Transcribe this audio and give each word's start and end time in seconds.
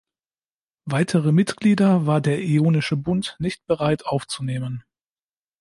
Weitere 0.85 1.31
Mitglieder 1.31 2.07
war 2.07 2.21
der 2.21 2.41
Ionische 2.41 2.95
Bund 2.97 3.35
nicht 3.37 3.63
bereit 3.67 4.03
aufzunehmen. 4.03 4.83